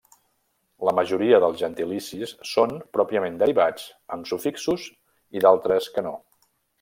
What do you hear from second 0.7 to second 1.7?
La majoria dels